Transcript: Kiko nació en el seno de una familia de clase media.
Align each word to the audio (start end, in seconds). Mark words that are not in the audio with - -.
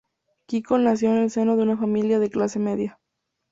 Kiko 0.47 0.79
nació 0.79 1.11
en 1.11 1.17
el 1.17 1.29
seno 1.29 1.55
de 1.55 1.61
una 1.61 1.77
familia 1.77 2.17
de 2.17 2.31
clase 2.31 2.57
media. 2.57 2.99